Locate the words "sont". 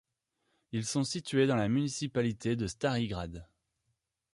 0.87-1.03